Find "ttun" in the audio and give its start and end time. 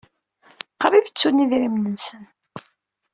1.11-1.43